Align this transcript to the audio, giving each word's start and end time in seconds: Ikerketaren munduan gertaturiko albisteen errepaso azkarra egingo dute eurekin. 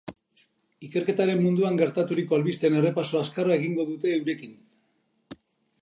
Ikerketaren 0.87 1.43
munduan 1.43 1.77
gertaturiko 1.81 2.39
albisteen 2.39 2.79
errepaso 2.81 3.21
azkarra 3.21 3.59
egingo 3.61 3.87
dute 3.91 4.15
eurekin. 4.19 4.61